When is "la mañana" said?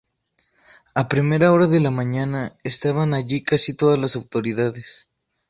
1.79-2.57